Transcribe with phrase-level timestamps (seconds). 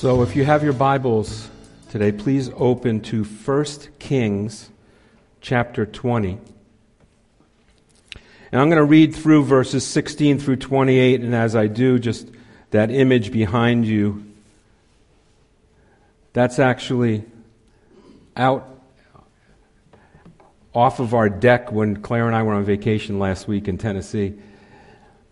[0.00, 1.50] So if you have your Bibles
[1.90, 3.66] today, please open to 1
[3.98, 4.70] Kings
[5.42, 6.38] chapter 20.
[8.50, 12.30] And I'm going to read through verses 16 through 28, and as I do, just
[12.70, 14.24] that image behind you,
[16.32, 17.26] that's actually
[18.38, 18.80] out
[20.74, 24.32] off of our deck when Claire and I were on vacation last week in Tennessee.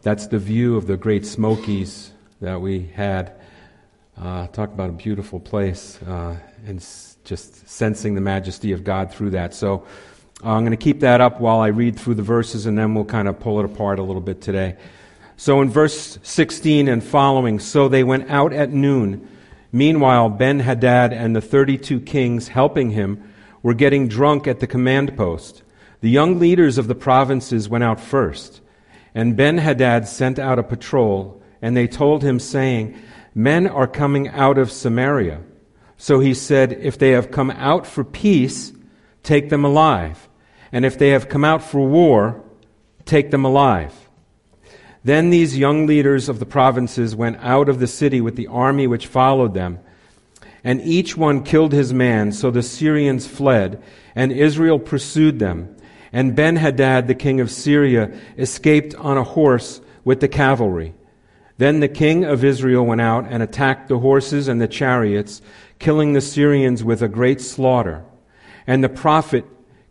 [0.03, 2.13] That's the view of the Great Smokies
[2.43, 3.38] that we had.
[4.21, 9.13] Uh, talk about a beautiful place uh, and s- just sensing the majesty of God
[9.13, 9.55] through that.
[9.55, 9.87] So
[10.45, 12.95] uh, I'm going to keep that up while I read through the verses and then
[12.95, 14.77] we'll kind of pull it apart a little bit today.
[15.37, 19.29] So in verse 16 and following, so they went out at noon.
[19.71, 25.17] Meanwhile, Ben Hadad and the 32 kings helping him were getting drunk at the command
[25.17, 25.63] post.
[26.01, 28.63] The young leaders of the provinces went out first.
[29.15, 33.01] And Ben Hadad sent out a patrol, and they told him, saying,
[33.39, 35.41] Men are coming out of Samaria.
[35.97, 38.73] So he said, If they have come out for peace,
[39.23, 40.29] take them alive.
[40.73, 42.43] And if they have come out for war,
[43.05, 43.95] take them alive.
[45.05, 48.89] Then these young leaders of the provinces went out of the city with the army
[48.89, 49.79] which followed them.
[50.65, 53.81] And each one killed his man, so the Syrians fled,
[54.17, 55.77] and Israel pursued them.
[56.13, 60.97] And Ben Hadad, the king of Syria, escaped on a horse with the cavalry.
[61.59, 65.43] Then the king of Israel went out and attacked the horses and the chariots,
[65.81, 68.05] killing the Syrians with a great slaughter.
[68.67, 69.45] And the prophet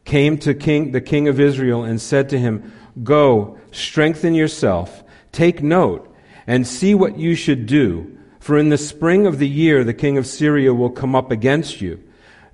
[0.06, 5.04] came to king, the king of Israel and said to him, Go, strengthen yourself,
[5.34, 6.12] take note,
[6.48, 8.18] and see what you should do.
[8.40, 11.82] For in the spring of the year the king of Syria will come up against
[11.82, 12.02] you.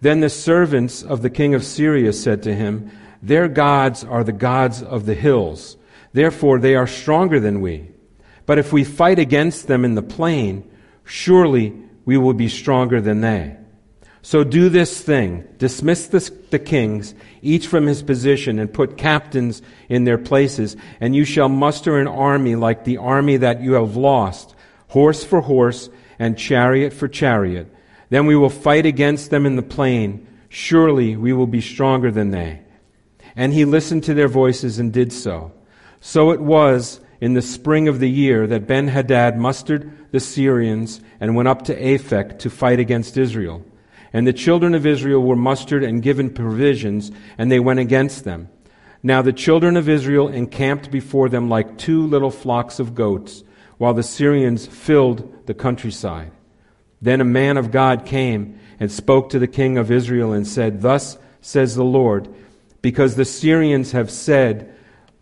[0.02, 2.90] Then the servants of the king of Syria said to him,
[3.22, 5.78] Their gods are the gods of the hills.
[6.14, 7.93] Therefore they are stronger than we.
[8.46, 10.70] But if we fight against them in the plain,
[11.06, 11.74] surely
[12.06, 13.58] we will be stronger than they.
[14.22, 19.62] So do this thing dismiss the, the, kings, each from his position, and put captains
[19.90, 23.98] in their places, and you shall muster an army like the army that you have
[23.98, 24.56] lost,
[24.88, 25.90] horse for horse,
[26.20, 27.68] and chariot for chariot.
[28.10, 30.26] Then we will fight against them in the plain.
[30.48, 32.62] Surely we will be stronger than they.
[33.36, 35.52] And he listened to their voices and did so.
[36.00, 41.00] So it was in the spring of the year that Ben Hadad mustered the Syrians
[41.22, 43.64] and went up to Aphek to fight against Israel.
[44.12, 48.50] And the children of Israel were mustered and given provisions, and they went against them.
[49.02, 53.46] Now the children of Israel encamped before them like two little flocks of goats,
[53.78, 56.34] while the Syrians filled the countryside.
[57.02, 60.82] Then a man of God came and spoke to the king of Israel and said,
[60.82, 62.28] Thus says the Lord,
[62.82, 64.73] because the Syrians have said,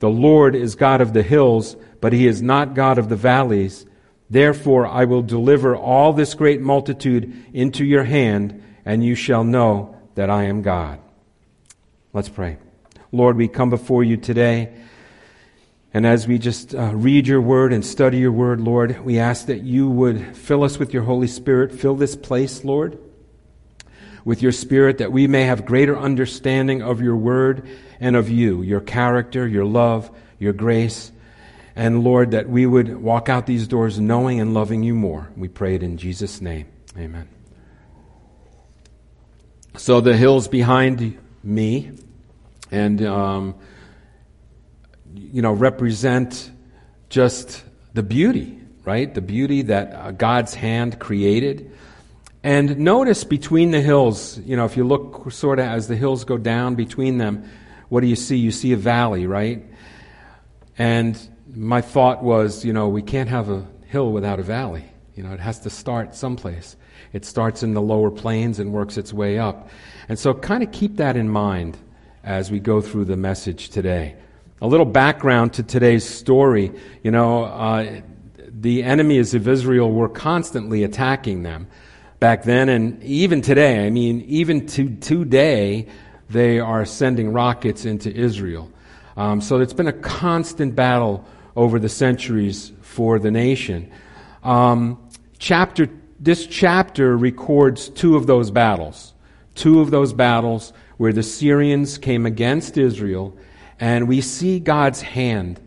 [0.02, 3.86] The Lord is God of the hills, but he is not God of the valleys.
[4.32, 9.96] Therefore I will deliver all this great multitude into your hand, and you shall know
[10.16, 11.00] that I am God.
[12.14, 12.58] Let's pray.
[13.12, 14.74] Lord, we come before you today,
[15.94, 19.46] and as we just uh, read your word and study your word, Lord, we ask
[19.46, 21.74] that you would fill us with your Holy Spirit.
[21.74, 22.98] Fill this place, Lord,
[24.24, 27.68] with your Spirit, that we may have greater understanding of your word
[28.00, 31.12] and of you, your character, your love, your grace.
[31.76, 35.30] And Lord, that we would walk out these doors knowing and loving you more.
[35.38, 36.68] We pray it in Jesus' name.
[36.98, 37.30] Amen.
[39.78, 41.92] So the hills behind me,
[42.72, 43.56] and um,
[45.14, 46.52] you know, represent
[47.10, 47.64] just
[47.94, 49.14] the beauty, right?
[49.14, 51.72] The beauty that God's hand created.
[52.44, 56.24] And notice between the hills, you know, if you look sort of as the hills
[56.24, 57.48] go down between them,
[57.90, 58.38] what do you see?
[58.38, 59.64] You see a valley, right?
[60.78, 61.20] And
[61.54, 64.86] my thought was, you know, we can't have a hill without a valley.
[65.16, 66.76] You know, it has to start someplace.
[67.14, 69.70] It starts in the lower plains and works its way up.
[70.10, 71.78] And so kind of keep that in mind
[72.24, 74.16] as we go through the message today.
[74.62, 76.72] A little background to today's story.
[77.04, 78.02] You know, uh,
[78.48, 81.68] the enemies of Israel were constantly attacking them
[82.22, 83.84] back then and even today.
[83.84, 85.88] I mean, even to today,
[86.30, 88.72] they are sending rockets into Israel.
[89.18, 91.26] Um, so it's been a constant battle
[91.56, 93.92] over the centuries for the nation.
[94.44, 95.10] Um,
[95.40, 95.90] chapter
[96.20, 99.16] this chapter records two of those battles.
[99.56, 103.36] Two of those battles where the Syrians came against Israel,
[103.80, 105.60] and we see God's hand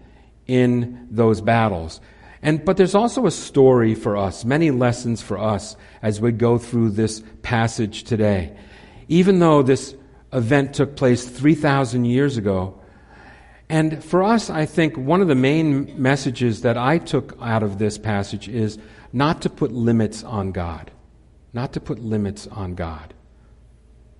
[0.47, 2.01] in those battles.
[2.45, 6.59] And, but there's also a story for us, many lessons for us as we go
[6.59, 8.55] through this passage today.
[9.09, 9.97] Even though this
[10.31, 12.79] event took place 3,000 years ago,
[13.71, 17.79] and for us, I think one of the main messages that I took out of
[17.79, 18.79] this passage is
[19.11, 20.91] not to put limits on God.
[21.55, 23.15] Not to put limits on God.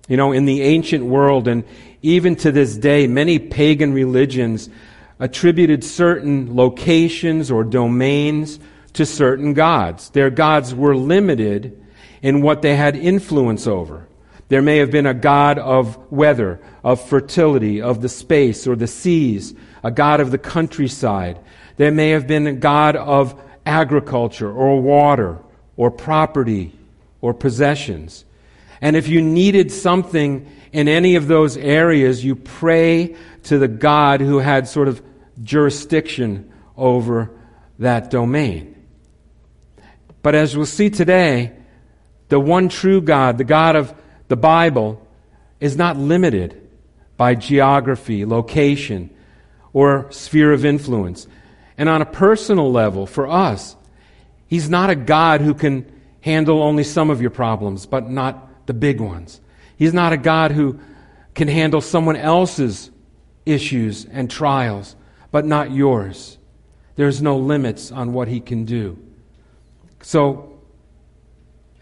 [0.07, 1.63] You know, in the ancient world, and
[2.01, 4.67] even to this day, many pagan religions
[5.19, 8.59] attributed certain locations or domains
[8.93, 10.09] to certain gods.
[10.09, 11.81] Their gods were limited
[12.21, 14.07] in what they had influence over.
[14.47, 18.87] There may have been a god of weather, of fertility, of the space or the
[18.87, 19.53] seas,
[19.83, 21.39] a god of the countryside.
[21.77, 25.39] There may have been a god of agriculture or water
[25.77, 26.77] or property
[27.21, 28.25] or possessions.
[28.81, 33.15] And if you needed something in any of those areas, you pray
[33.45, 35.01] to the God who had sort of
[35.43, 37.31] jurisdiction over
[37.79, 38.75] that domain.
[40.21, 41.53] But as we'll see today,
[42.29, 43.93] the one true God, the God of
[44.27, 45.05] the Bible,
[45.59, 46.61] is not limited
[47.17, 49.09] by geography, location,
[49.73, 51.27] or sphere of influence.
[51.77, 53.75] And on a personal level, for us,
[54.47, 55.91] He's not a God who can
[56.21, 59.39] handle only some of your problems, but not the big ones.
[59.77, 60.79] He's not a God who
[61.33, 62.89] can handle someone else's
[63.45, 64.95] issues and trials,
[65.31, 66.37] but not yours.
[66.95, 68.97] There's no limits on what He can do.
[70.01, 70.59] So,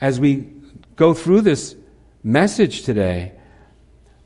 [0.01, 0.47] as we
[0.95, 1.75] go through this
[2.23, 3.33] message today,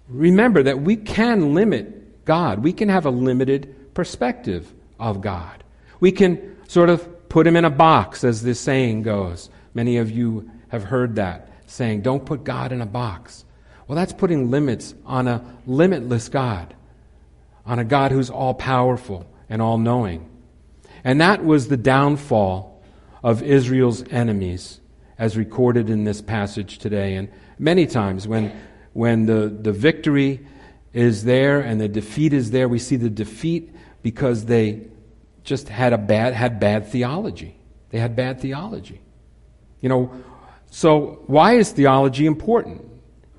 [0.07, 2.63] remember that we can limit God.
[2.63, 5.63] We can have a limited perspective of God.
[5.99, 9.49] We can sort of put him in a box, as this saying goes.
[9.73, 13.45] Many of you have heard that saying, don't put God in a box.
[13.87, 16.75] Well, that's putting limits on a limitless God,
[17.67, 20.27] on a God who's all powerful and all knowing.
[21.03, 22.81] And that was the downfall
[23.21, 24.79] of Israel's enemies,
[25.19, 27.15] as recorded in this passage today.
[27.15, 27.29] And
[27.59, 28.57] many times when,
[28.93, 30.45] when the, the victory
[30.93, 34.87] is there and the defeat is there, we see the defeat because they
[35.43, 37.55] just had a bad had bad theology.
[37.89, 39.01] They had bad theology.
[39.81, 40.23] You know,
[40.69, 42.85] so why is theology important?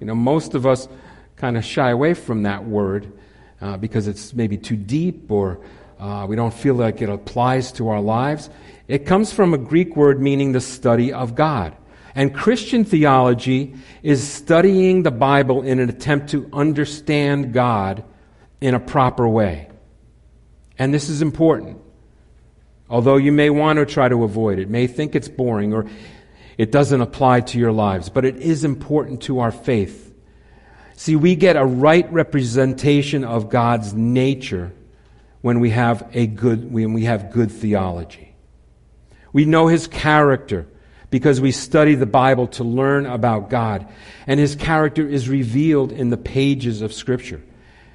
[0.00, 0.88] You know, most of us
[1.36, 3.12] kind of shy away from that word
[3.60, 5.60] uh, because it's maybe too deep or
[5.98, 8.50] uh, we don't feel like it applies to our lives.
[8.86, 11.76] It comes from a Greek word meaning the study of God.
[12.14, 18.04] And Christian theology is studying the Bible in an attempt to understand God
[18.60, 19.68] in a proper way.
[20.78, 21.78] And this is important.
[22.90, 25.86] Although you may want to try to avoid it, may think it's boring or
[26.56, 30.07] it doesn't apply to your lives, but it is important to our faith.
[30.98, 34.72] See, we get a right representation of God's nature
[35.42, 38.34] when we have a good when we have good theology.
[39.32, 40.66] We know his character
[41.08, 43.86] because we study the Bible to learn about God.
[44.26, 47.40] And his character is revealed in the pages of Scripture.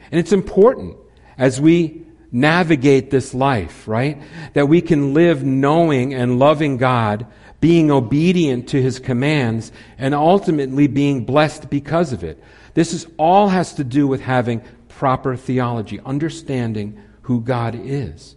[0.09, 0.95] And it's important
[1.37, 4.21] as we navigate this life, right?
[4.53, 7.27] That we can live knowing and loving God,
[7.59, 12.41] being obedient to his commands, and ultimately being blessed because of it.
[12.73, 18.35] This is all has to do with having proper theology, understanding who God is.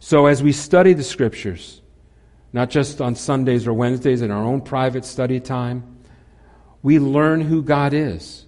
[0.00, 1.80] So as we study the scriptures,
[2.52, 5.96] not just on Sundays or Wednesdays in our own private study time.
[6.82, 8.46] We learn who God is.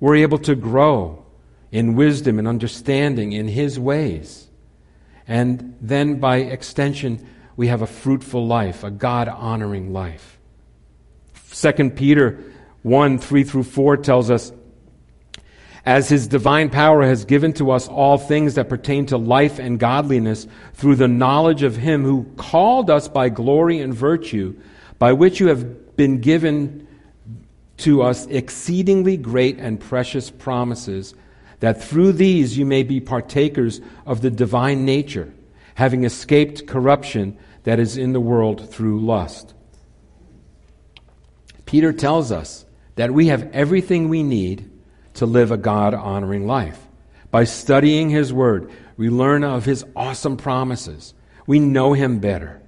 [0.00, 1.24] We're able to grow
[1.70, 4.48] in wisdom and understanding in His ways.
[5.28, 10.38] And then by extension, we have a fruitful life, a God honoring life.
[11.52, 12.49] 2 Peter
[12.82, 14.52] 1 3 through 4 tells us
[15.84, 19.78] as his divine power has given to us all things that pertain to life and
[19.78, 24.54] godliness through the knowledge of him who called us by glory and virtue,
[24.98, 26.86] by which you have been given
[27.78, 31.14] to us exceedingly great and precious promises,
[31.60, 35.32] that through these you may be partakers of the divine nature,
[35.74, 39.54] having escaped corruption that is in the world through lust.
[41.64, 42.66] Peter tells us
[43.00, 44.70] that we have everything we need
[45.14, 46.86] to live a God honoring life.
[47.30, 51.14] By studying His Word, we learn of His awesome promises.
[51.46, 52.60] We know Him better.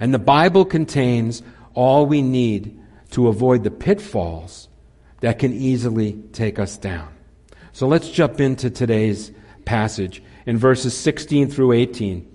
[0.00, 1.44] And the Bible contains
[1.74, 2.76] all we need
[3.12, 4.68] to avoid the pitfalls
[5.20, 7.14] that can easily take us down.
[7.70, 9.30] So let's jump into today's
[9.64, 12.28] passage in verses 16 through 18.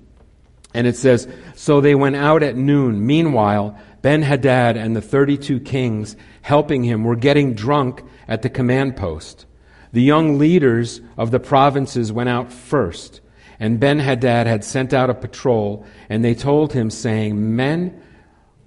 [0.73, 3.05] And it says, So they went out at noon.
[3.05, 8.97] Meanwhile, Ben Hadad and the 32 kings helping him were getting drunk at the command
[8.97, 9.45] post.
[9.93, 13.21] The young leaders of the provinces went out first,
[13.61, 18.03] and Ben Hadad had sent out a patrol, and they told him, saying, Men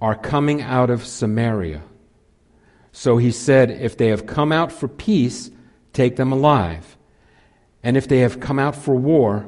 [0.01, 1.83] are coming out of Samaria.
[2.91, 5.51] So he said, If they have come out for peace,
[5.93, 6.97] take them alive.
[7.83, 9.47] And if they have come out for war,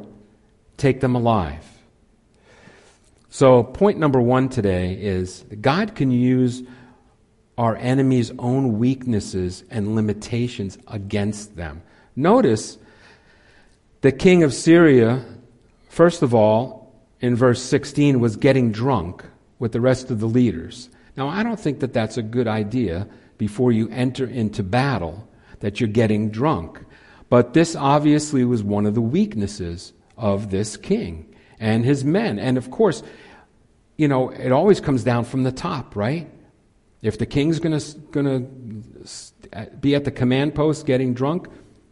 [0.77, 1.65] take them alive.
[3.31, 6.63] So, point number one today is God can use
[7.59, 11.83] our enemy's own weaknesses and limitations against them.
[12.15, 12.79] Notice
[14.01, 15.23] the king of Syria,
[15.89, 19.23] first of all, in verse 16, was getting drunk
[19.59, 20.89] with the rest of the leaders.
[21.15, 23.07] Now, I don't think that that's a good idea
[23.37, 25.27] before you enter into battle,
[25.59, 26.83] that you're getting drunk.
[27.29, 31.28] But this obviously was one of the weaknesses of this king
[31.59, 32.39] and his men.
[32.39, 33.03] And of course,
[33.97, 36.29] you know, it always comes down from the top, right?
[37.01, 41.47] If the king's going to going to be at the command post getting drunk,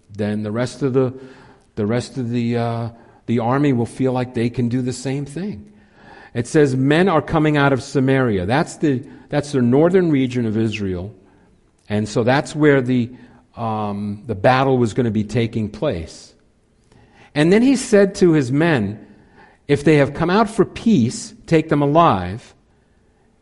[0.10, 1.14] then the rest of the
[1.76, 2.90] the rest of the uh,
[3.26, 5.74] the army will feel like they can do the same thing.
[6.34, 8.46] It says men are coming out of Samaria.
[8.46, 11.16] That's the that's the northern region of Israel,
[11.88, 13.12] and so that's where the
[13.56, 16.36] um, the battle was going to be taking place.
[17.34, 19.07] And then he said to his men,
[19.68, 22.54] If they have come out for peace, take them alive.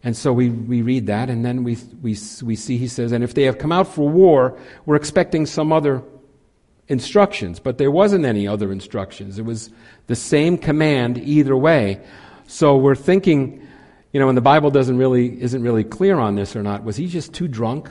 [0.03, 3.24] And so we, we read that, and then we, we, we see he says, And
[3.24, 6.03] if they have come out for war, we're expecting some other
[6.88, 7.60] instructions.
[7.60, 9.39] But there wasn't any other instructions.
[9.39, 9.72] It was
[10.08, 12.01] the same command either way.
[12.48, 13.67] So we're thinking,
[14.13, 16.84] you know, and the Bible doesn't really, isn't really clear on this or not.
[16.84, 17.89] Was he just too drunk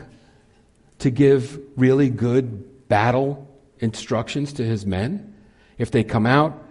[1.00, 3.48] to give really good battle
[3.80, 5.34] instructions to his men?
[5.78, 6.63] If they come out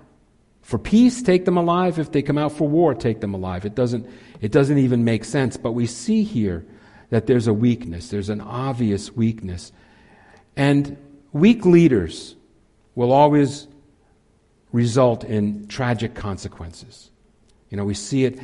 [0.64, 2.00] for peace, take them alive.
[2.00, 3.66] If they come out for war, take them alive.
[3.66, 4.10] It doesn't,
[4.42, 5.58] it doesn't even make sense.
[5.58, 6.66] But we see here
[7.10, 9.72] that there's a weakness, there's an obvious weakness.
[10.56, 10.98] And
[11.34, 12.36] weak leaders
[12.96, 13.68] will always
[14.72, 17.12] result in tragic consequences.
[17.70, 18.40] You know, we see it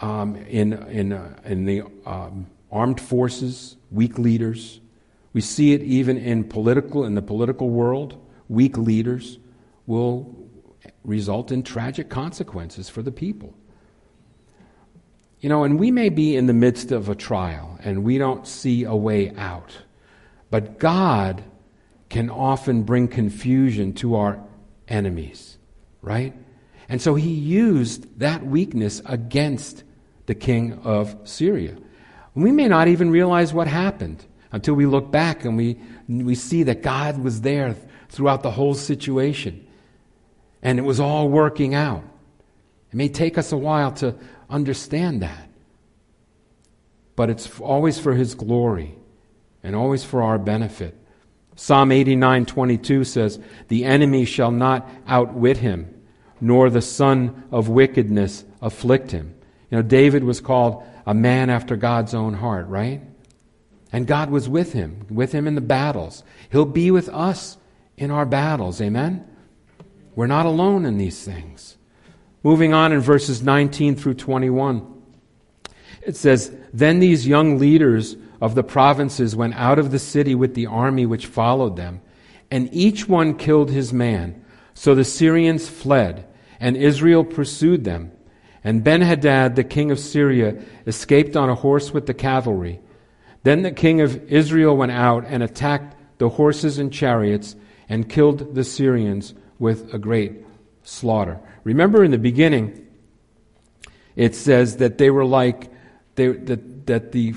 [0.00, 4.80] um, in, in, uh, in the um, armed forces, weak leaders.
[5.32, 8.18] We see it even in political in the political world.
[8.48, 9.38] Weak leaders
[9.86, 10.41] will
[11.04, 13.54] result in tragic consequences for the people.
[15.40, 18.46] You know, and we may be in the midst of a trial and we don't
[18.46, 19.76] see a way out.
[20.50, 21.42] But God
[22.08, 24.40] can often bring confusion to our
[24.86, 25.58] enemies,
[26.00, 26.34] right?
[26.88, 29.82] And so he used that weakness against
[30.26, 31.76] the king of Syria.
[32.34, 36.62] We may not even realize what happened until we look back and we, we see
[36.64, 37.74] that God was there
[38.10, 39.66] throughout the whole situation
[40.62, 42.04] and it was all working out.
[42.92, 44.14] It may take us a while to
[44.48, 45.48] understand that,
[47.16, 48.94] but it's always for His glory
[49.62, 50.96] and always for our benefit.
[51.54, 53.38] Psalm 89:22 says,
[53.68, 55.86] "The enemy shall not outwit him,
[56.40, 59.34] nor the son of wickedness afflict him."
[59.70, 63.00] You know, David was called a man after God's own heart, right?
[63.92, 66.24] And God was with him, with him in the battles.
[66.50, 67.58] He'll be with us
[67.98, 68.80] in our battles.
[68.80, 69.24] Amen?
[70.14, 71.76] We're not alone in these things.
[72.42, 75.02] Moving on in verses 19 through 21,
[76.02, 80.54] it says, Then these young leaders of the provinces went out of the city with
[80.54, 82.00] the army which followed them,
[82.50, 84.44] and each one killed his man.
[84.74, 86.26] So the Syrians fled,
[86.58, 88.10] and Israel pursued them.
[88.64, 92.80] And Benhadad, the king of Syria, escaped on a horse with the cavalry.
[93.44, 97.56] Then the king of Israel went out and attacked the horses and chariots
[97.88, 100.44] and killed the Syrians with a great
[100.82, 101.38] slaughter.
[101.62, 102.84] Remember in the beginning,
[104.16, 105.70] it says that they were like,
[106.16, 107.34] they, that, that the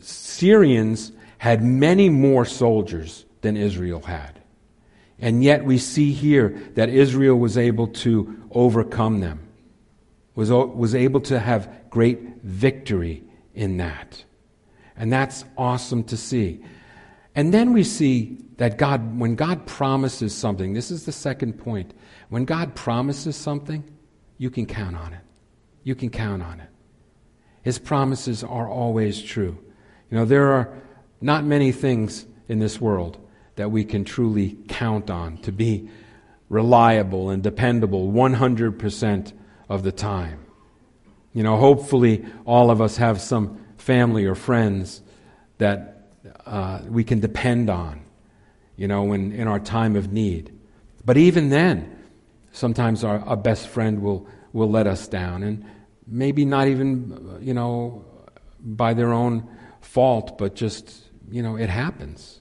[0.00, 4.40] Syrians had many more soldiers than Israel had.
[5.18, 9.46] And yet we see here that Israel was able to overcome them,
[10.34, 13.22] was, was able to have great victory
[13.54, 14.24] in that.
[14.96, 16.64] And that's awesome to see.
[17.34, 21.92] And then we see that God, when God promises something, this is the second point.
[22.28, 23.84] When God promises something,
[24.38, 25.20] you can count on it.
[25.82, 26.68] You can count on it.
[27.62, 29.58] His promises are always true.
[30.10, 30.72] You know, there are
[31.20, 33.18] not many things in this world
[33.56, 35.88] that we can truly count on to be
[36.48, 39.32] reliable and dependable 100%
[39.68, 40.44] of the time.
[41.32, 45.02] You know, hopefully all of us have some family or friends
[45.58, 45.93] that
[46.46, 48.00] uh, we can depend on,
[48.76, 50.52] you know, in, in our time of need.
[51.04, 51.96] But even then,
[52.52, 55.64] sometimes our, our best friend will, will let us down and
[56.06, 58.04] maybe not even, you know,
[58.60, 59.48] by their own
[59.80, 62.40] fault, but just, you know, it happens.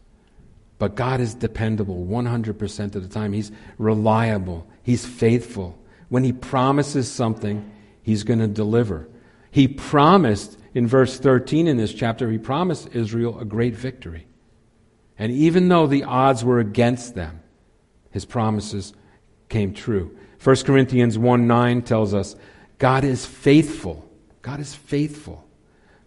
[0.80, 3.34] But God is dependable 100% of the time.
[3.34, 5.78] He's reliable, He's faithful.
[6.10, 7.70] When He promises something,
[8.02, 9.08] He's going to deliver.
[9.54, 14.26] He promised in verse 13 in this chapter, He promised Israel a great victory.
[15.20, 17.40] And even though the odds were against them,
[18.10, 18.94] His promises
[19.50, 20.18] came true.
[20.44, 22.36] 1 Corinthians 1 9 tells us,
[22.80, 24.10] God is faithful.
[24.42, 25.48] God is faithful,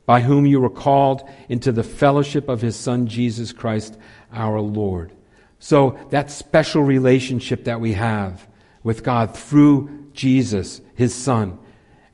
[0.06, 3.96] by whom you were called into the fellowship of His Son, Jesus Christ
[4.32, 5.12] our Lord.
[5.60, 8.48] So, that special relationship that we have
[8.82, 11.60] with God through Jesus, His Son.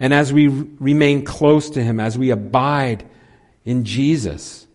[0.02, 3.08] And as we remain close to Him, as we abide
[3.64, 4.66] in Jesus,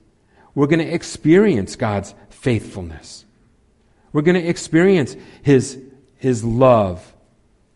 [0.56, 3.26] we're going to experience God's faithfulness.
[4.14, 5.84] We're going to experience His,
[6.16, 7.14] His love.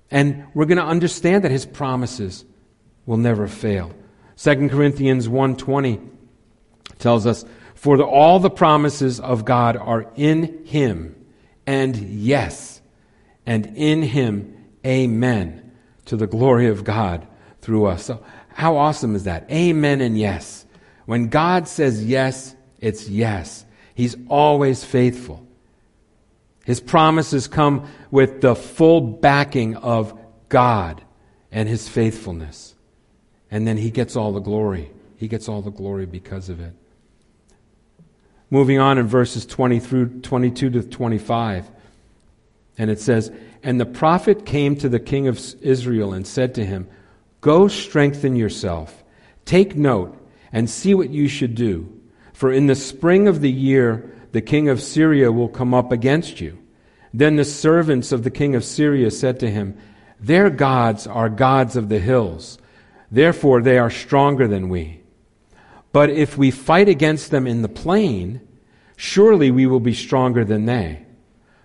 [0.09, 2.45] And we're going to understand that His promises
[3.05, 3.91] will never fail.
[4.37, 6.07] 2 Corinthians 1.20
[6.99, 7.43] tells us,
[7.75, 11.17] For the, all the promises of God are in Him,
[11.67, 12.79] and yes,
[13.45, 15.73] and in Him, amen,
[16.05, 17.27] to the glory of God
[17.61, 18.05] through us.
[18.05, 19.49] So, how awesome is that?
[19.51, 20.65] Amen and yes.
[21.05, 23.65] When God says yes, it's yes.
[23.95, 25.45] He's always faithful.
[26.65, 30.17] His promises come with the full backing of
[30.49, 31.01] God
[31.51, 32.75] and His faithfulness.
[33.49, 34.91] And then He gets all the glory.
[35.17, 36.73] He gets all the glory because of it.
[38.49, 41.71] Moving on in verses 20 through 22 to 25.
[42.77, 43.31] And it says,
[43.63, 46.87] And the prophet came to the king of Israel and said to him,
[47.41, 49.03] Go strengthen yourself,
[49.45, 50.15] take note,
[50.51, 51.99] and see what you should do.
[52.33, 56.39] For in the spring of the year, the king of Syria will come up against
[56.39, 56.59] you.
[57.13, 59.77] Then the servants of the king of Syria said to him,
[60.19, 62.59] Their gods are gods of the hills.
[63.09, 65.01] Therefore they are stronger than we.
[65.91, 68.47] But if we fight against them in the plain,
[68.95, 71.05] surely we will be stronger than they.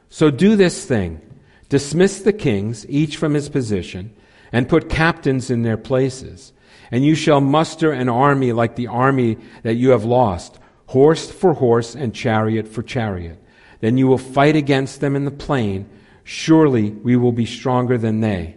[0.08, 1.20] So do this thing
[1.68, 4.14] dismiss the kings, each from his position
[4.52, 6.52] and put captains in their places.
[6.90, 11.54] And you shall muster an army like the army that you have lost, horse for
[11.54, 13.42] horse and chariot for chariot.
[13.80, 15.88] Then you will fight against them in the plain.
[16.24, 18.56] Surely we will be stronger than they.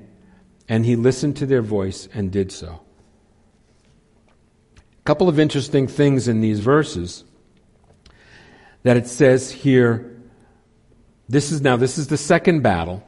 [0.67, 2.82] And he listened to their voice and did so.
[4.78, 7.23] A couple of interesting things in these verses
[8.84, 10.15] that it says here.
[11.28, 13.04] This is now, this is the second battle.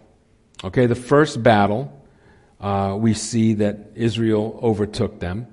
[0.64, 2.01] Okay, the first battle
[2.62, 5.48] uh, we see that Israel overtook them.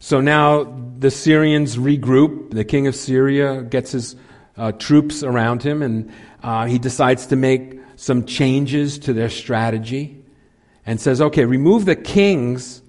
[0.00, 0.64] So now
[0.98, 2.50] the Syrians regroup.
[2.50, 4.16] The king of Syria gets his
[4.56, 10.22] uh, troops around him, and uh, he decides to make some changes to their strategy
[10.84, 12.82] and says, okay, remove the kings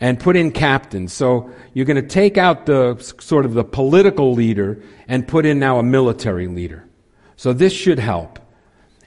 [0.00, 1.12] and put in captains.
[1.12, 5.58] So you're going to take out the sort of the political leader and put in
[5.58, 6.86] now a military leader.
[7.36, 8.38] So this should help.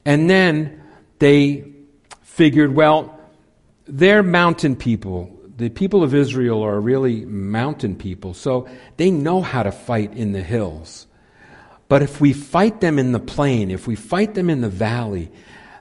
[0.05, 0.81] And then
[1.19, 1.71] they
[2.23, 3.16] figured, well,
[3.87, 5.33] they're mountain people.
[5.55, 10.31] The people of Israel are really mountain people, so they know how to fight in
[10.31, 11.07] the hills.
[11.87, 15.31] But if we fight them in the plain, if we fight them in the valley,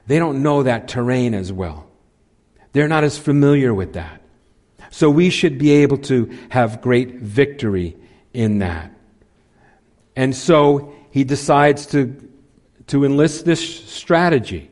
[0.07, 1.87] they don't know that terrain as well.
[2.71, 4.21] They're not as familiar with that.
[4.89, 7.97] So we should be able to have great victory
[8.33, 8.91] in that.
[10.15, 12.15] And so he decides to,
[12.87, 14.71] to enlist this strategy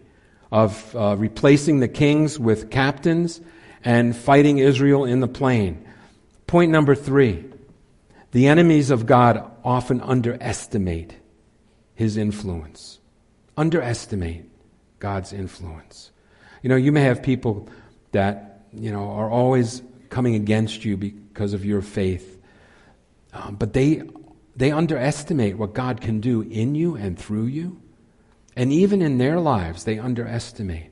[0.52, 3.42] of uh, replacing the kings with captains
[3.84, 5.86] and fighting Israel in the plain.
[6.48, 7.46] Point number three
[8.32, 11.16] the enemies of God often underestimate
[11.94, 13.00] his influence.
[13.56, 14.44] Underestimate
[15.00, 16.12] God's influence.
[16.62, 17.70] You know, you may have people
[18.12, 22.42] that, you know, are always coming against you because of your faith,
[23.34, 24.04] um, but they,
[24.56, 27.82] they underestimate what God can do in you and through you.
[28.56, 30.92] And even in their lives, they underestimate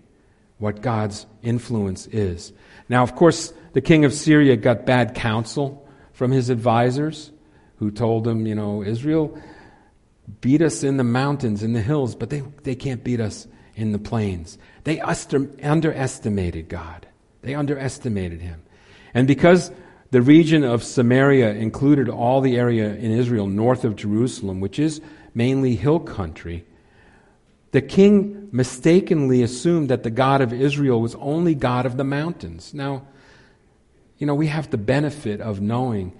[0.57, 2.53] what God's influence is.
[2.89, 7.31] Now, of course, the king of Syria got bad counsel from his advisors
[7.77, 9.37] who told him, you know, Israel
[10.41, 13.91] beat us in the mountains, in the hills, but they, they can't beat us in
[13.91, 14.57] the plains.
[14.83, 17.07] They underestimated God.
[17.41, 18.61] They underestimated him.
[19.13, 19.71] And because
[20.11, 25.01] the region of Samaria included all the area in Israel north of Jerusalem, which is
[25.33, 26.65] mainly hill country,
[27.73, 32.71] the king mistakenly assumed that the God of Israel was only God of the mountains.
[32.71, 33.07] Now,
[34.19, 36.13] you know, we have the benefit of knowing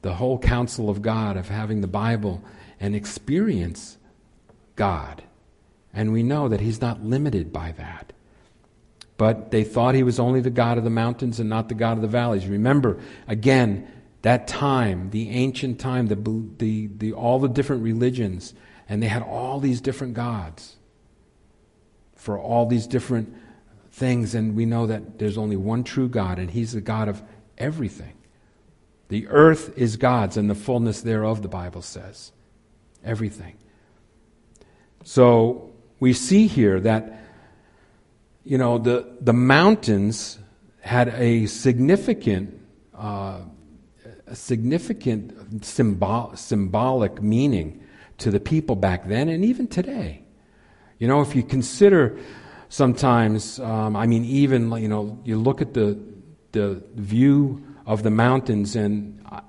[0.00, 2.42] the whole counsel of God, of having the Bible
[2.80, 3.98] and experience
[4.76, 5.22] God.
[5.92, 8.14] And we know that He's not limited by that.
[9.18, 11.98] But they thought He was only the God of the mountains and not the God
[11.98, 12.46] of the valleys.
[12.46, 13.86] Remember, again,
[14.22, 16.16] that time, the ancient time, the,
[16.56, 18.54] the, the, all the different religions,
[18.88, 20.76] and they had all these different gods
[22.24, 23.36] for all these different
[23.92, 24.34] things.
[24.34, 27.22] And we know that there's only one true God, and He's the God of
[27.58, 28.14] everything.
[29.08, 32.32] The earth is God's, and the fullness thereof, the Bible says.
[33.04, 33.58] Everything.
[35.04, 37.20] So we see here that,
[38.42, 40.38] you know, the, the mountains
[40.80, 42.58] had a significant
[42.94, 43.40] uh,
[44.26, 47.84] a significant symbol, symbolic meaning
[48.16, 50.23] to the people back then and even today.
[51.04, 52.18] You know, if you consider
[52.70, 55.98] sometimes, um, I mean, even, you know, you look at the,
[56.52, 59.42] the view of the mountains, and I,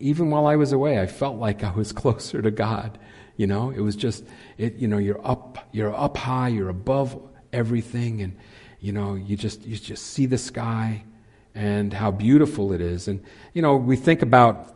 [0.00, 2.98] even while I was away, I felt like I was closer to God.
[3.36, 4.24] You know, it was just,
[4.56, 7.20] it, you know, you're up, you're up high, you're above
[7.52, 8.34] everything, and,
[8.80, 11.04] you know, you just, you just see the sky
[11.54, 13.06] and how beautiful it is.
[13.06, 13.22] And,
[13.52, 14.74] you know, we think about,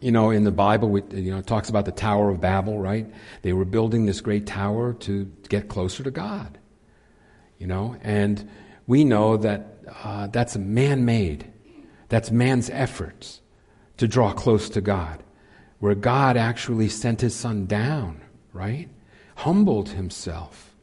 [0.00, 2.78] you know, in the Bible, we, you know, it talks about the Tower of Babel,
[2.78, 3.06] right?
[3.42, 6.58] They were building this great tower to get closer to God,
[7.58, 8.48] you know, and
[8.86, 11.50] we know that uh, that's man made,
[12.08, 13.40] that's man's efforts
[13.96, 15.22] to draw close to God,
[15.78, 18.20] where God actually sent his son down,
[18.52, 18.88] right?
[19.36, 20.74] Humbled himself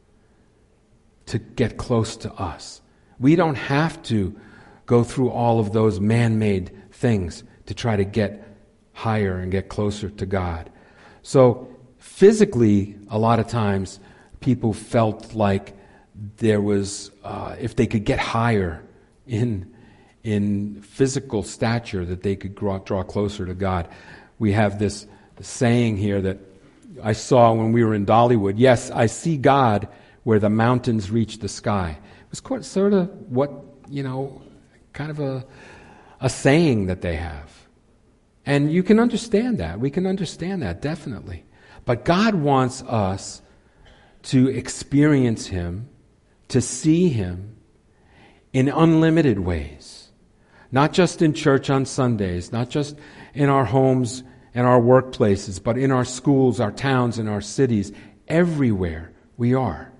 [1.26, 2.82] to get close to us.
[3.18, 4.38] We don't have to
[4.86, 8.53] go through all of those man made things to try to get
[8.94, 10.70] higher and get closer to God.
[11.22, 14.00] So, physically, a lot of times,
[14.40, 15.74] people felt like
[16.36, 18.82] there was, uh, if they could get higher
[19.26, 19.74] in,
[20.22, 23.88] in physical stature, that they could draw, draw closer to God.
[24.38, 25.06] We have this
[25.40, 26.38] saying here that
[27.02, 28.54] I saw when we were in Dollywood.
[28.56, 29.88] Yes, I see God
[30.22, 31.98] where the mountains reach the sky.
[32.00, 33.50] It was quite, sort of what,
[33.88, 34.40] you know,
[34.92, 35.44] kind of a,
[36.20, 37.63] a saying that they have.
[38.46, 39.80] And you can understand that.
[39.80, 41.44] We can understand that, definitely.
[41.84, 43.42] But God wants us
[44.24, 45.88] to experience Him,
[46.48, 47.56] to see Him
[48.52, 50.10] in unlimited ways.
[50.70, 52.96] Not just in church on Sundays, not just
[53.32, 54.22] in our homes
[54.54, 57.92] and our workplaces, but in our schools, our towns, and our cities,
[58.28, 59.92] everywhere we are.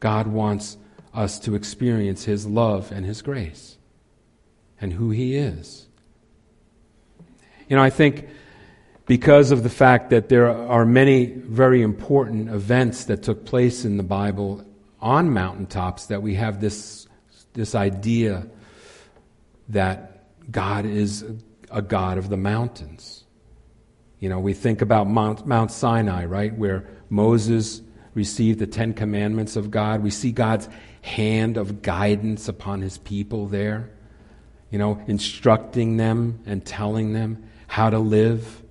[0.00, 0.76] God wants
[1.14, 3.78] us to experience His love and His grace
[4.80, 5.88] and who He is.
[7.68, 8.28] You know, I think
[9.06, 13.96] because of the fact that there are many very important events that took place in
[13.96, 14.64] the Bible
[15.00, 17.06] on mountaintops, that we have this,
[17.54, 18.46] this idea
[19.68, 21.24] that God is
[21.70, 23.24] a God of the mountains.
[24.20, 27.82] You know, we think about Mount, Mount Sinai, right, where Moses
[28.14, 30.02] received the Ten Commandments of God.
[30.02, 30.68] We see God's
[31.02, 33.90] hand of guidance upon his people there
[34.70, 38.62] you know, instructing them and telling them how to live.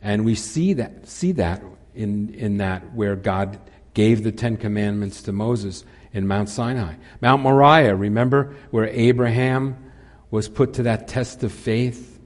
[0.00, 1.62] And we see that, see that
[1.94, 3.58] in, in that where God
[3.94, 6.94] gave the Ten Commandments to Moses in Mount Sinai.
[7.20, 9.76] Mount Moriah, remember, where Abraham
[10.30, 12.18] was put to that test of faith.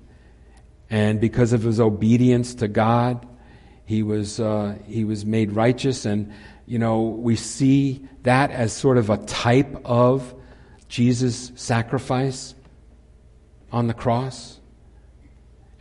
[0.88, 3.26] And because of his obedience to God,
[3.84, 6.06] he was, uh, he was made righteous.
[6.06, 6.32] And,
[6.66, 10.34] you know, we see that as sort of a type of
[10.88, 12.54] Jesus' sacrifice
[13.72, 14.60] on the cross.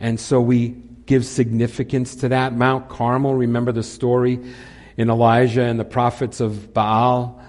[0.00, 2.54] And so we give significance to that.
[2.54, 4.40] Mount Carmel, remember the story
[4.96, 7.40] in Elijah and the prophets of Baal,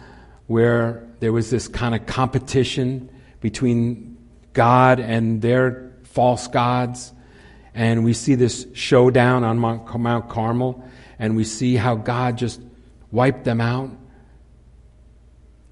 [0.47, 3.09] where there was this kind of competition
[3.41, 4.17] between
[4.53, 7.11] God and their false gods.
[7.73, 10.83] And we see this showdown on Mount Carmel,
[11.19, 12.61] and we see how God just
[13.11, 13.91] wiped them out.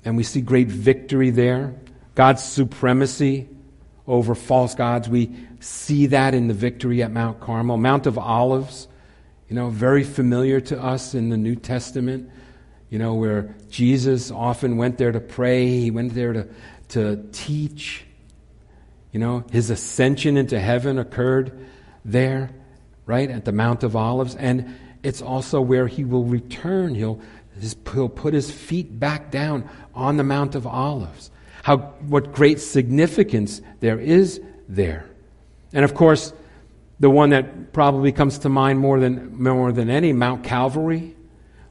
[0.04, 1.76] And we see great victory there.
[2.14, 3.50] God's supremacy
[4.08, 5.10] over false gods.
[5.10, 7.78] We see that in the victory at Mount Carmel.
[7.78, 8.88] Mount of Olives,
[9.50, 12.30] you know, very familiar to us in the New Testament,
[12.90, 16.48] you know, where Jesus often went there to pray, he went there to,
[16.90, 18.06] to teach.
[19.12, 21.66] You know, his ascension into heaven occurred
[22.04, 22.52] there,
[23.06, 24.36] right, at the Mount of Olives.
[24.36, 26.94] And it's also where he will return.
[26.94, 27.22] He'll,
[27.94, 31.32] he'll put his feet back down on the Mount of Olives
[31.66, 35.10] how, what great significance there is there.
[35.74, 36.32] And of course,
[37.00, 41.16] the one that probably comes to mind more than, more than any, Mount Calvary,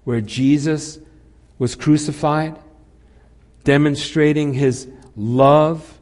[0.02, 0.98] where Jesus
[1.60, 2.58] was crucified,
[3.62, 6.00] demonstrating his love,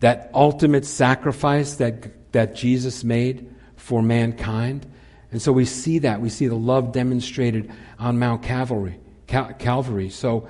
[0.00, 4.84] that ultimate sacrifice that, that Jesus made for mankind.
[5.30, 6.20] And so we see that.
[6.20, 8.98] We see the love demonstrated on Mount Calvary.
[9.28, 10.10] Cal- Calvary.
[10.10, 10.48] So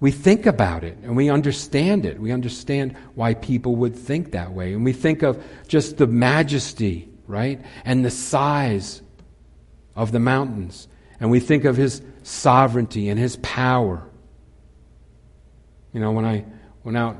[0.00, 2.18] we think about it and we understand it.
[2.18, 4.72] We understand why people would think that way.
[4.72, 7.60] And we think of just the majesty, right?
[7.84, 9.02] And the size
[9.94, 10.88] of the mountains.
[11.20, 14.08] And we think of his sovereignty and his power.
[15.92, 16.46] You know, when I
[16.82, 17.16] went out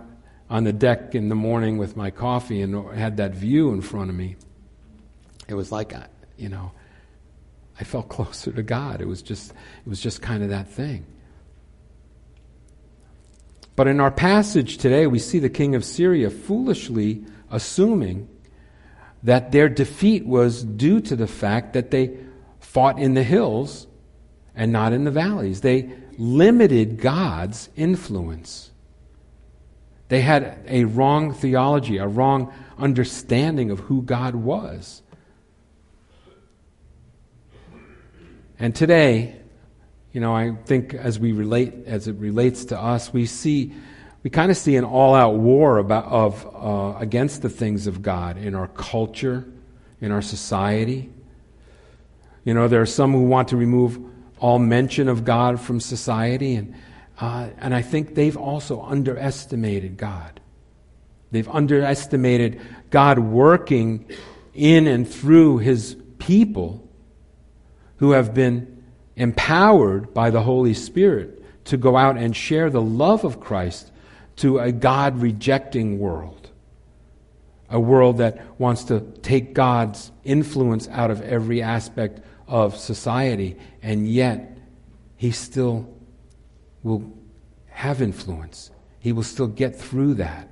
[0.49, 4.09] on the deck in the morning with my coffee and had that view in front
[4.09, 4.37] of me,
[5.49, 6.05] it was like, uh,
[6.39, 6.73] you know,
[7.79, 9.03] I felt closer to God.
[9.03, 11.05] It was just, it was just kind of that thing.
[13.77, 18.29] But in our passage today, we see the king of Syria foolishly assuming
[19.23, 22.17] that their defeat was due to the fact that they
[22.61, 23.87] fought in the hills
[24.55, 25.61] and not in the valleys.
[25.61, 28.71] They limited God's influence.
[30.09, 35.03] They had a wrong theology, a wrong understanding of who God was.
[38.59, 39.40] And today,
[40.13, 43.73] you know, I think as we relate, as it relates to us, we see,
[44.23, 48.37] we kind of see an all-out war about, of, uh, against the things of God
[48.37, 49.47] in our culture,
[50.01, 51.11] in our society.
[52.45, 54.01] You know, there are some who want to remove
[54.41, 56.75] all mention of God from society, and,
[57.21, 60.41] uh, and I think they've also underestimated God.
[61.31, 64.11] They've underestimated God working
[64.55, 66.89] in and through His people
[67.99, 68.80] who have been
[69.21, 73.93] empowered by the Holy Spirit to go out and share the love of Christ
[74.37, 76.49] to a God rejecting world.
[77.69, 84.09] A world that wants to take God's influence out of every aspect of society, and
[84.09, 84.57] yet
[85.17, 85.87] He still
[86.83, 87.13] will
[87.67, 88.71] have influence.
[89.01, 90.49] He will still get through that.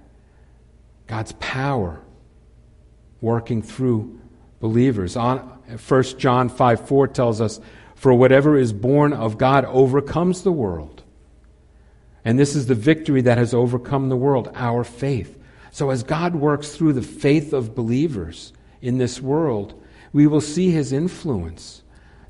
[1.07, 2.03] God's power
[3.23, 4.21] working through
[4.61, 5.17] believers.
[5.17, 7.61] On 1 John 5 4 tells us
[7.99, 11.03] for whatever is born of God overcomes the world.
[12.25, 15.37] And this is the victory that has overcome the world, our faith.
[15.73, 19.83] So as God works through the faith of believers in this world,
[20.13, 21.83] we will see his influence.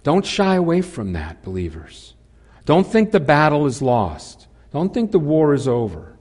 [0.04, 2.14] Don't shy away from that, believers.
[2.64, 4.46] Don't think the battle is lost.
[4.72, 6.16] Don't think the war is over.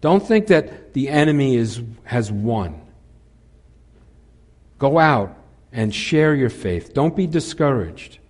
[0.00, 2.80] Don't think that the enemy is, has won.
[4.78, 5.36] Go out
[5.70, 6.94] and share your faith.
[6.94, 8.20] Don't be discouraged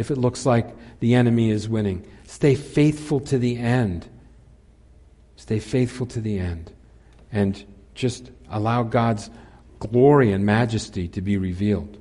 [0.00, 2.04] if it looks like the enemy is winning.
[2.24, 4.06] Stay faithful to the end.
[5.36, 6.72] Stay faithful to the end.
[7.30, 9.30] And just allow God's
[9.78, 11.96] glory and majesty to be revealed.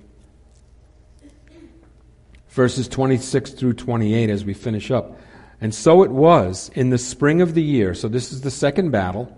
[2.49, 5.19] Verses 26 through 28 as we finish up.
[5.61, 8.91] And so it was in the spring of the year, so this is the second
[8.91, 9.35] battle,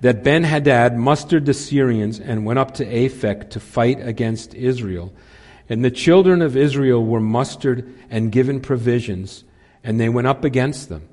[0.00, 5.12] that Ben Hadad mustered the Syrians and went up to Aphek to fight against Israel.
[5.70, 9.44] And the children of Israel were mustered and given provisions,
[9.84, 11.08] and they went up against them.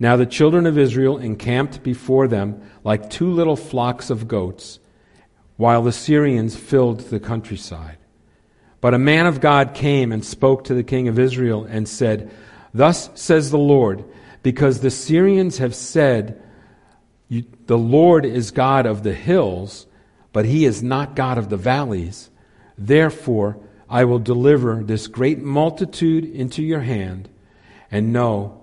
[0.00, 4.80] Now the children of Israel encamped before them like two little flocks of goats,
[5.58, 7.98] while the Syrians filled the countryside.
[8.80, 12.32] But a man of God came and spoke to the king of Israel and said,
[12.72, 14.04] Thus says the Lord,
[14.42, 16.42] because the Syrians have said,
[17.28, 19.86] The Lord is God of the hills,
[20.32, 22.30] but he is not God of the valleys.
[22.78, 23.58] Therefore,
[23.92, 27.28] I will deliver this great multitude into your hand,
[27.90, 28.62] and know,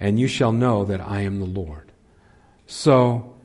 [0.00, 1.92] and you shall know that I am the Lord.
[2.66, 3.36] So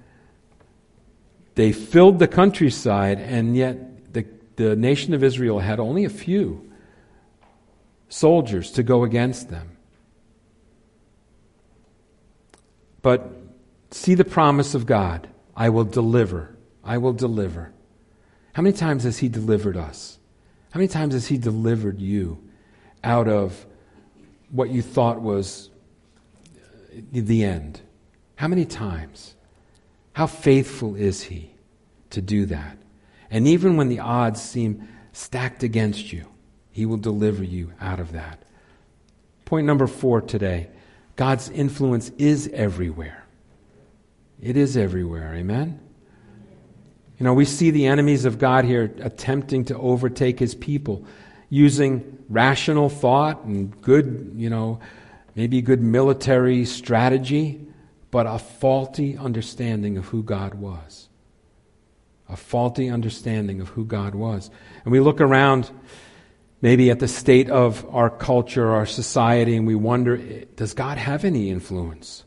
[1.54, 6.68] they filled the countryside, and yet the, the nation of Israel had only a few
[8.08, 9.78] soldiers to go against them.
[13.04, 13.32] But
[13.92, 16.58] see the promise of God I will deliver.
[16.84, 17.72] I will deliver.
[18.54, 20.19] How many times has He delivered us?
[20.72, 22.44] How many times has He delivered you
[23.04, 23.66] out of
[24.52, 25.70] what you thought was
[27.12, 27.82] the end?
[28.36, 29.36] How many times?
[30.14, 31.52] How faithful is He
[32.12, 32.78] to do that?
[33.32, 36.26] And even when the odds seem stacked against you,
[36.72, 38.44] He will deliver you out of that.
[39.46, 40.70] Point number four today
[41.16, 43.26] God's influence is everywhere.
[44.42, 45.34] It is everywhere.
[45.34, 45.80] Amen?
[47.20, 51.06] You know, we see the enemies of God here attempting to overtake his people
[51.50, 54.80] using rational thought and good, you know,
[55.36, 57.60] maybe good military strategy,
[58.10, 61.10] but a faulty understanding of who God was.
[62.30, 64.50] A faulty understanding of who God was.
[64.86, 65.70] And we look around
[66.62, 70.18] maybe at the state of our culture, our society, and we wonder
[70.56, 72.24] does God have any influence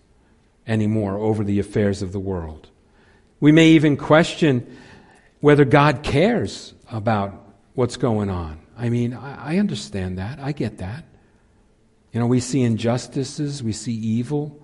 [0.67, 2.69] anymore over the affairs of the world?
[3.43, 4.79] We may even question
[5.41, 8.61] whether God cares about what's going on.
[8.79, 10.39] I mean, I, understand that.
[10.39, 11.05] I get that.
[12.13, 14.63] You know, we see injustices, we see evil,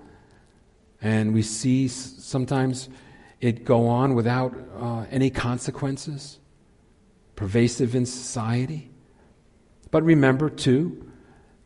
[1.03, 2.89] and we see sometimes
[3.41, 6.39] it go on without uh, any consequences,
[7.35, 8.93] pervasive in society.
[9.91, 11.11] But remember, too,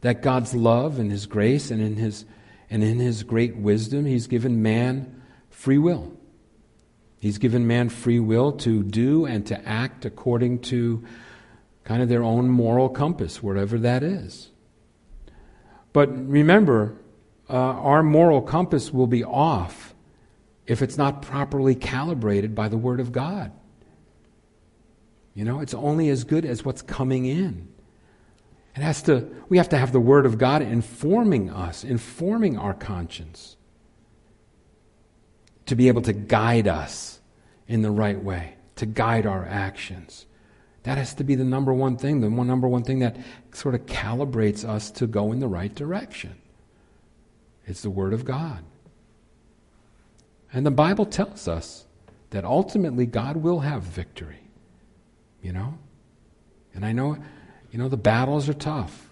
[0.01, 2.25] that God's love and His grace and in His,
[2.71, 6.17] and in His great wisdom, He's given man free will.
[7.23, 11.05] He's given man free will to do and to act according to
[11.85, 14.51] kind of their own moral compass, wherever that is.
[15.93, 16.97] But remember,
[17.49, 19.95] uh, our moral compass will be off
[20.67, 23.53] if it's not properly calibrated by the Word of God.
[25.33, 27.69] You know, it's only as good as what's coming in.
[28.75, 32.75] It has to, we have to have the Word of God informing us, informing our
[32.75, 33.57] conscience,
[35.73, 37.19] to be able to guide us
[37.67, 40.27] in the right way, to guide our actions.
[40.83, 43.17] That has to be the number one thing, the one number one thing that
[43.55, 46.35] sort of calibrates us to go in the right direction.
[47.65, 48.63] It's the Word of God.
[50.53, 51.87] And the Bible tells us
[52.29, 54.41] that ultimately God will have victory.
[55.41, 55.79] You know?
[56.75, 57.17] And I know,
[57.71, 59.09] you know, the battles are tough.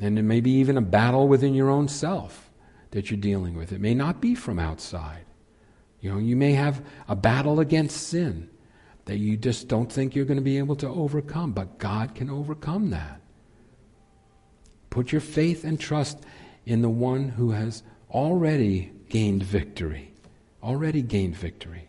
[0.00, 2.50] And it may be even a battle within your own self
[2.92, 3.72] that you're dealing with.
[3.72, 5.23] It may not be from outside.
[6.04, 8.50] You know, you may have a battle against sin
[9.06, 12.28] that you just don't think you're going to be able to overcome, but God can
[12.28, 13.22] overcome that.
[14.90, 16.18] Put your faith and trust
[16.66, 20.12] in the one who has already gained victory.
[20.62, 21.88] Already gained victory.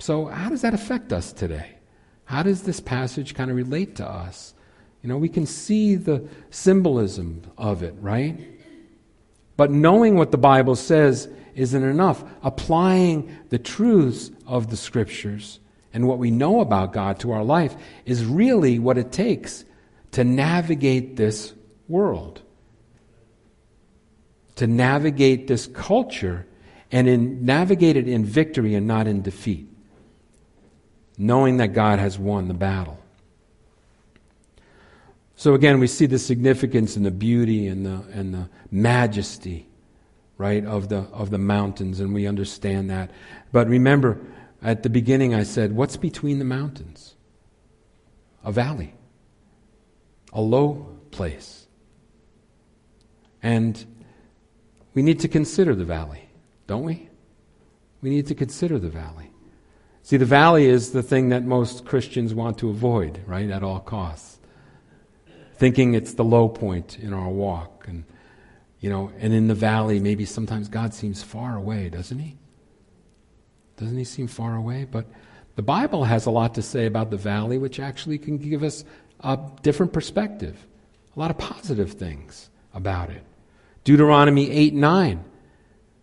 [0.00, 1.76] So, how does that affect us today?
[2.24, 4.52] How does this passage kind of relate to us?
[5.00, 8.36] You know, we can see the symbolism of it, right?
[9.56, 12.22] But knowing what the Bible says isn't enough.
[12.42, 15.58] Applying the truths of the Scriptures
[15.92, 19.64] and what we know about God to our life is really what it takes
[20.12, 21.54] to navigate this
[21.88, 22.42] world,
[24.56, 26.46] to navigate this culture,
[26.92, 29.68] and in, navigate it in victory and not in defeat,
[31.18, 32.98] knowing that God has won the battle.
[35.34, 39.66] So again, we see the significance and the beauty and the, and the majesty
[40.38, 43.10] right, of the, of the mountains, and we understand that.
[43.52, 44.20] But remember,
[44.62, 47.14] at the beginning I said, what's between the mountains?
[48.44, 48.94] A valley,
[50.32, 51.66] a low place.
[53.42, 53.84] And
[54.94, 56.28] we need to consider the valley,
[56.66, 57.08] don't we?
[58.02, 59.30] We need to consider the valley.
[60.02, 63.80] See, the valley is the thing that most Christians want to avoid, right, at all
[63.80, 64.38] costs.
[65.54, 67.86] Thinking it's the low point in our walk.
[67.88, 68.04] And
[68.80, 72.36] you know, and in the valley, maybe sometimes God seems far away, doesn't he?
[73.76, 74.86] Doesn't he seem far away?
[74.90, 75.06] But
[75.56, 78.84] the Bible has a lot to say about the valley, which actually can give us
[79.20, 80.66] a different perspective,
[81.16, 83.22] a lot of positive things about it.
[83.84, 85.24] Deuteronomy 8 9.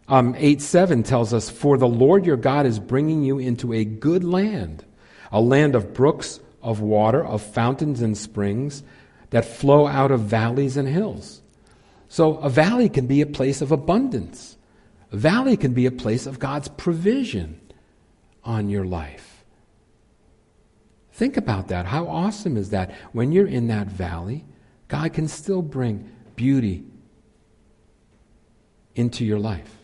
[0.07, 3.85] Um, 8 7 tells us, For the Lord your God is bringing you into a
[3.85, 4.83] good land,
[5.31, 8.83] a land of brooks of water, of fountains and springs
[9.29, 11.42] that flow out of valleys and hills.
[12.13, 14.55] So a valley can be a place of abundance.
[15.11, 17.59] A valley can be a place of God's provision
[18.43, 19.43] on your life.
[21.11, 21.87] Think about that.
[21.87, 22.91] How awesome is that?
[23.13, 24.45] When you're in that valley,
[24.89, 26.83] God can still bring beauty
[28.93, 29.75] into your life.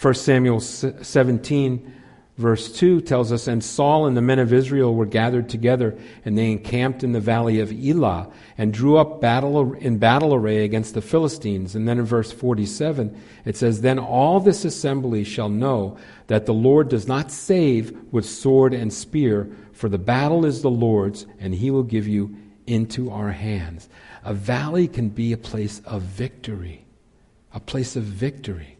[0.00, 1.92] 1 Samuel 17
[2.40, 6.38] Verse 2 tells us, And Saul and the men of Israel were gathered together, and
[6.38, 10.94] they encamped in the valley of Elah, and drew up battle in battle array against
[10.94, 11.74] the Philistines.
[11.74, 15.98] And then in verse 47, it says, Then all this assembly shall know
[16.28, 20.70] that the Lord does not save with sword and spear, for the battle is the
[20.70, 22.34] Lord's, and he will give you
[22.66, 23.90] into our hands.
[24.24, 26.86] A valley can be a place of victory,
[27.52, 28.78] a place of victory.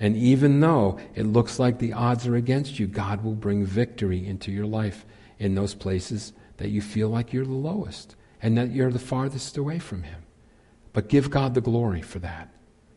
[0.00, 4.26] And even though it looks like the odds are against you, God will bring victory
[4.26, 5.06] into your life
[5.38, 9.56] in those places that you feel like you're the lowest and that you're the farthest
[9.56, 10.22] away from Him.
[10.92, 12.52] But give God the glory for that.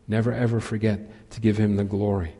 [0.07, 2.35] Never ever forget to give Him the glory.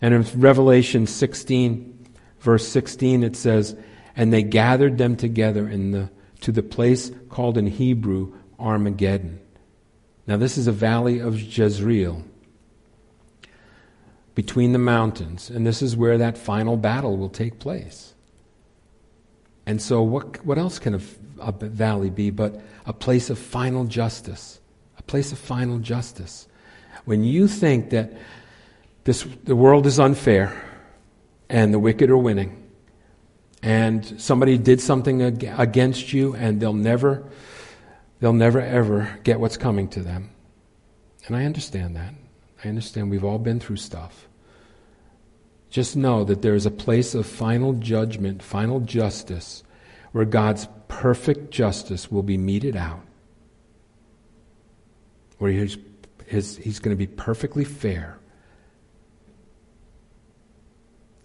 [0.00, 2.06] And in Revelation 16,
[2.40, 3.76] verse 16, it says,
[4.16, 9.40] And they gathered them together in the, to the place called in Hebrew Armageddon.
[10.26, 12.24] Now, this is a valley of Jezreel
[14.34, 15.50] between the mountains.
[15.50, 18.14] And this is where that final battle will take place.
[19.66, 21.00] And so, what, what else can a,
[21.38, 24.60] a valley be but a place of final justice?
[24.98, 26.48] A place of final justice.
[27.04, 28.12] When you think that
[29.04, 30.62] this, the world is unfair
[31.48, 32.62] and the wicked are winning,
[33.62, 37.24] and somebody did something against you and they'll never
[38.20, 40.30] they'll never ever get what's coming to them.
[41.26, 42.14] And I understand that.
[42.64, 44.28] I understand we've all been through stuff.
[45.70, 49.64] Just know that there is a place of final judgment, final justice,
[50.12, 53.00] where God's perfect justice will be meted out.
[55.38, 55.78] Where he's,
[56.26, 58.18] his, he's going to be perfectly fair.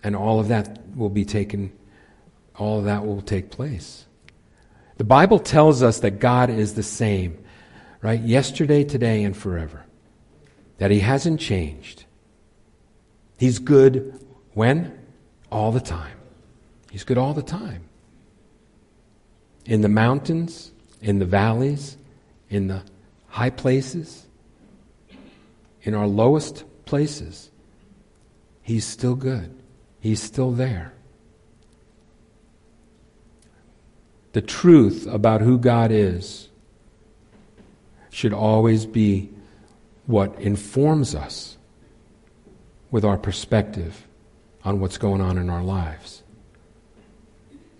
[0.03, 1.73] And all of that will be taken,
[2.55, 4.05] all of that will take place.
[4.95, 7.43] The Bible tells us that God is the same,
[8.01, 8.21] right?
[8.21, 9.83] Yesterday, today, and forever.
[10.77, 12.05] That He hasn't changed.
[13.37, 14.19] He's good
[14.53, 14.97] when?
[15.51, 16.17] All the time.
[16.91, 17.83] He's good all the time.
[19.65, 20.71] In the mountains,
[21.01, 21.97] in the valleys,
[22.49, 22.83] in the
[23.27, 24.25] high places,
[25.83, 27.51] in our lowest places,
[28.61, 29.57] He's still good.
[29.99, 30.93] He's still there.
[34.33, 36.49] The truth about who God is
[38.09, 39.29] should always be
[40.07, 41.57] what informs us
[42.89, 44.07] with our perspective
[44.63, 46.23] on what's going on in our lives.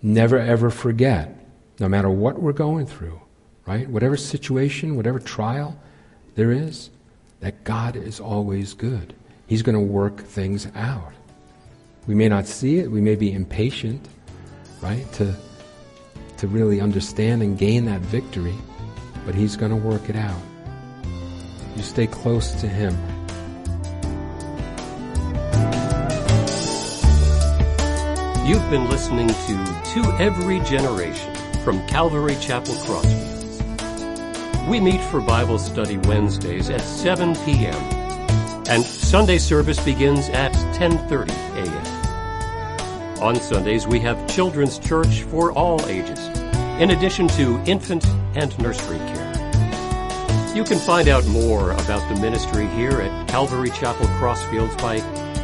[0.02, 1.34] Never ever forget,
[1.80, 3.20] no matter what we're going through,
[3.66, 3.88] right?
[3.88, 5.78] Whatever situation, whatever trial
[6.34, 6.90] there is,
[7.40, 9.14] that God is always good.
[9.46, 11.12] He's going to work things out.
[12.06, 14.06] We may not see it, we may be impatient,
[14.80, 15.34] right, to,
[16.38, 18.54] to really understand and gain that victory,
[19.26, 20.40] but He's going to work it out.
[21.78, 22.92] You stay close to Him.
[28.44, 34.66] You've been listening to To Every Generation from Calvary Chapel Crossfields.
[34.66, 37.76] We meet for Bible study Wednesdays at 7 p.m.
[38.66, 41.30] and Sunday service begins at 10:30
[41.62, 43.22] a.m.
[43.22, 46.26] On Sundays we have children's church for all ages,
[46.80, 48.04] in addition to infant
[48.34, 49.17] and nursery care.
[50.58, 54.98] You can find out more about the ministry here at Calvary Chapel Crossfields by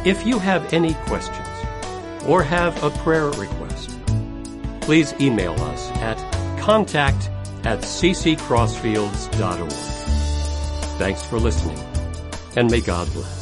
[0.05, 1.47] If you have any questions
[2.27, 3.97] or have a prayer request,
[4.81, 6.19] please email us at
[6.59, 7.31] contact
[7.63, 9.71] at cccrossfields.org.
[10.99, 11.79] Thanks for listening,
[12.57, 13.42] and may God bless.